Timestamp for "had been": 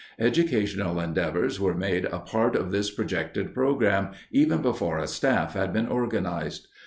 5.53-5.85